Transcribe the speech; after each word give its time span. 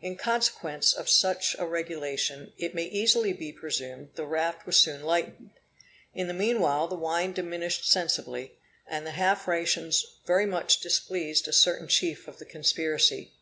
In 0.00 0.14
consequence 0.14 0.92
of 0.92 1.08
such 1.08 1.56
a 1.58 1.66
regulation, 1.66 2.52
it 2.56 2.76
may 2.76 2.84
easily 2.84 3.32
be 3.32 3.52
presumed 3.52 4.10
the 4.14 4.24
raft 4.24 4.66
was 4.66 4.78
soon 4.80 5.02
lightened. 5.02 5.50
In 6.14 6.28
the 6.28 6.32
meanwhile 6.32 6.86
the 6.86 6.94
wine 6.94 7.32
diminished 7.32 7.90
sensibly, 7.90 8.56
and 8.86 9.04
the 9.04 9.10
half 9.18 9.48
rations 9.48 10.06
very 10.26 10.46
much 10.46 10.78
displeased 10.78 11.48
a 11.48 11.52
certain 11.52 11.88
chief 11.88 12.28
of 12.28 12.38
the 12.38 12.44
conspiracy. 12.46 13.32